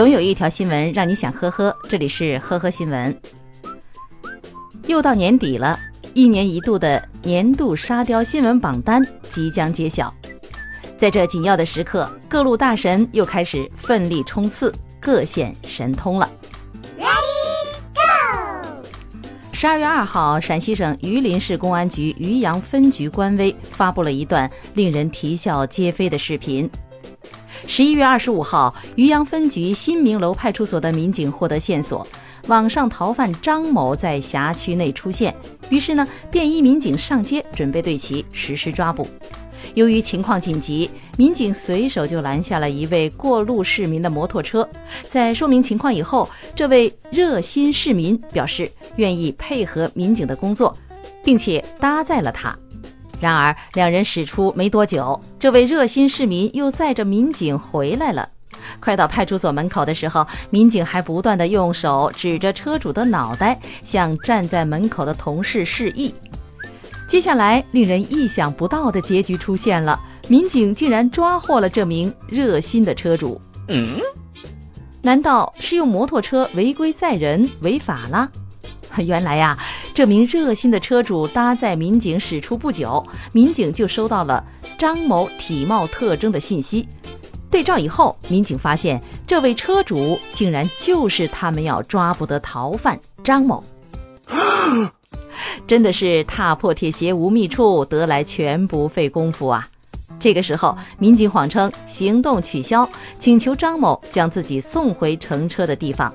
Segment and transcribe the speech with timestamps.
[0.00, 3.14] 总有一条新闻让你想呵呵，这里是呵呵新闻。
[4.86, 5.78] 又到年底了，
[6.14, 10.10] 一年一度的年度沙雕新闻榜单即将揭晓。
[10.96, 16.26] 在这紧要的时刻，各路大神又开始奋力冲刺，各显神通了。
[16.98, 17.12] Ready
[17.92, 18.82] go！
[19.52, 26.70] 十二月二号，陕西省榆林市公安局榆阳分局官微发布了一段令人啼笑皆非的视频。
[27.72, 32.04] 十一月二十五号，榆阳分局新明楼派出所的民警获得线索，
[32.48, 35.32] 网上逃犯张某在辖区内出现，
[35.68, 39.06] 于是呢，便衣民警上街准备对其实施抓捕。
[39.74, 44.68] 由于情况紧急，民警随手就拦下了一位过路市民的摩托车。
[45.06, 50.76] 在说明情况以后，这位热心市民表示愿意配合民警的工作，
[51.22, 52.52] 并且搭载了他。
[53.20, 58.28] 然而，两人驶出没多久，这位热心市民又载着民警回来了。
[58.80, 66.14] 快到派出所门口的时候，民警还不断的用手指着车主的脑袋，向站在门口的同事示意。
[67.06, 73.40] 接下来，令人意想不到的结局出现了，民警竟然抓获了这名热心的车主。
[73.68, 74.00] 嗯，
[75.02, 78.30] 难道是用摩托车违规载人违法了？
[78.98, 79.56] 原来呀，
[79.94, 84.44] 这名热心的车主搭载民警驶出不久，民警就收到了
[84.76, 86.88] 张某体貌特征的信息。
[87.50, 93.62] 对照以后，民警发现这位车主竟然就是他们要抓捕的逃犯张某。
[95.66, 99.66] 真的是踏破铁鞋无觅处，得来全不费工夫啊！
[100.18, 106.12] 这个时候，民警谎称行动取消，请求张某将自己送回乘车的地方。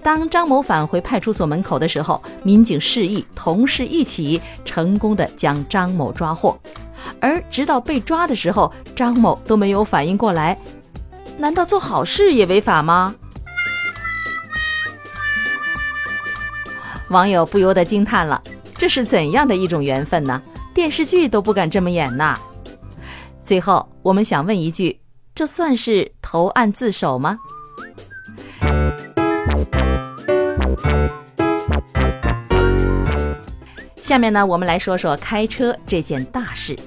[0.00, 6.56] 当张某返回派出所门口的时候，民警示意同事一起，成功的将张某抓获。
[7.20, 10.56] 而直到被抓的时候，张某都没有反应过来。
[11.38, 13.14] 难道做好事也违法吗？
[17.08, 18.40] 网友不由得惊叹了：
[18.74, 20.40] 这是怎样的一种缘分呢？
[20.72, 22.38] 电视剧都不敢这么演呐！
[23.42, 25.00] 最后，我们想问一句：
[25.34, 27.38] 这算是投案自首吗？
[34.12, 36.78] 下面呢，我们来说说开车这件大事。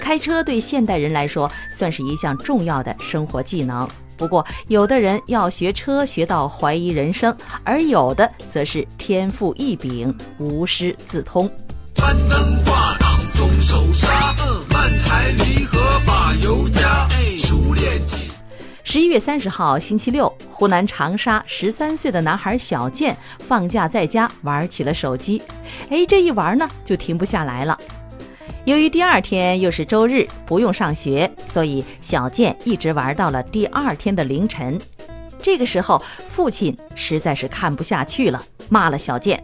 [0.00, 3.88] 开车对现代人来说算是一项重要的生活技能。
[4.16, 11.48] 不过，有的人要学车学到怀疑人生，而有的则是天赋异禀，无师自通。
[11.94, 14.34] 攀登挂档松手刹，
[18.94, 25.42] 十一月三十号，星期六，湖南长沙十三岁的男孩小健放假在家玩起了手机，
[25.90, 27.76] 哎，这一玩呢就停不下来了。
[28.64, 34.80] 由于第二天又是周日，不用上学，所以小健一直玩到了第二天的凌晨。
[35.42, 39.42] 这个时候，父亲实在是看不下去了，骂了小健。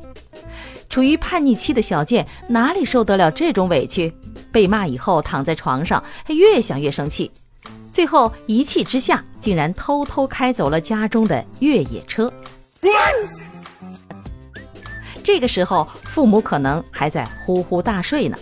[0.89, 4.15] 处于叛逆期的小健哪里受得了这种委屈？
[4.53, 7.28] 被骂以后，躺在床上，他越想越生气，
[7.93, 12.33] 最后一气之下，竟然偷偷开走了家中的越野车。
[15.23, 18.37] 这个时候，父母可能还在呼呼大睡呢。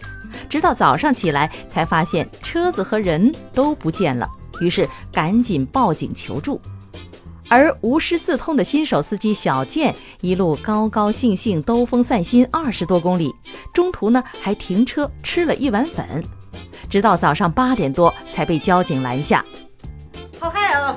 [0.48, 4.28] 直到早上起来，才发现车子和人都不见了，
[4.60, 6.60] 于是赶紧报警求助。
[7.50, 13.34] 而无师自通的新手司机小健一路高高兴兴兜风散心二十多公里，
[13.74, 16.22] 中途呢还停车吃了一碗粉，
[16.88, 19.44] 直到早上八点多才被交警拦下。
[20.40, 20.96] 好嗨哦！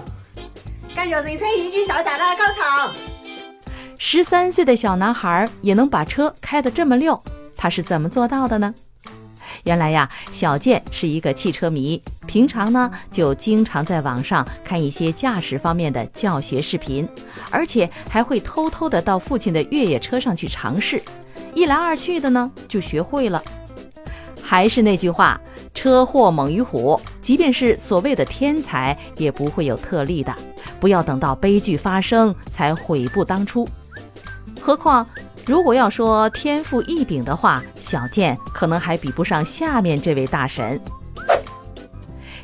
[0.95, 2.93] 感觉人生已经到达了高潮。
[3.97, 7.21] 十三岁的小男孩也能把车开得这么溜，
[7.55, 8.73] 他是怎么做到的呢？
[9.63, 17.07] 原来呀，小健是一个汽车迷，平常呢就经常在网上看一些驾驶方面的教学视频，
[17.51, 21.01] 而且还会偷偷的到父亲的越野车上去尝试，
[21.53, 23.43] 一来二去的呢就学会了。
[24.51, 25.39] 还是那句话，
[25.73, 30.35] 车祸猛于虎，即便是所谓的天才，也不会有特例的，
[30.77, 33.65] 不要等到悲剧发生才悔不当初。
[34.59, 35.07] 何况。
[35.45, 40.77] 如果要说天赋异禀的话，小健可能还比不上下面这位大神。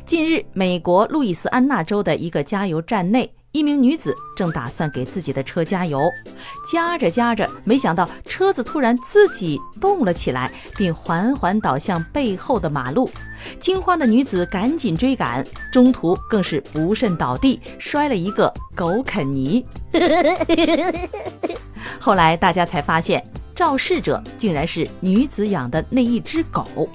[0.06, 6.10] 近日，美国路易斯安那州的一个加油站内，一名女子正打算给自己的车加油，
[6.70, 13.10] 加着加着，没想到车子突然自己动了起来，并缓缓倒向背后的马路。
[13.58, 19.64] 惊慌的女子赶紧追赶，中途更是不慎倒地，摔了一个狗啃泥。
[21.98, 23.24] 后来大家才发现，
[23.54, 26.88] 肇事者竟然是女子养的那一只狗。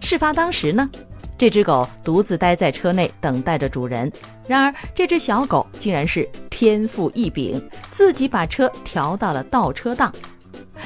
[0.00, 0.88] 事发当时呢，
[1.38, 4.10] 这只狗独自待在车内等待着主人。
[4.46, 10.12] 然而，这只小狗竟然是天赋异禀，自己把车调到了倒车档。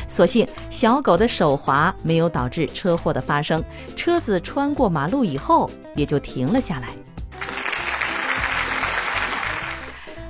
[0.08, 3.62] 所幸小狗的手滑没有导致车祸的发生，
[3.94, 6.88] 车子穿过马路以后也就停了下来。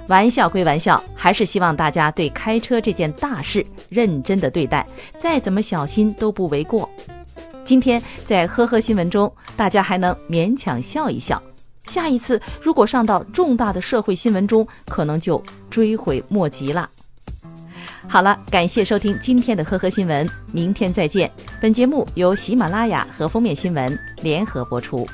[0.09, 4.85] 玩笑归玩笑，还是希望大家对开车这件大事认真的对待，
[5.19, 6.91] 再怎么小心都不为过。
[7.71, 11.41] 今天在呵呵新闻中，大家还能勉强笑一笑。
[11.85, 15.41] 下一次如果上到重大的社会新闻中，可能就
[15.71, 16.91] 追悔莫及了。
[18.09, 21.31] 好了，感谢收听今天的呵呵新闻，明天再见。
[21.61, 25.07] 本节目由喜马拉雅和封面新闻联合播出。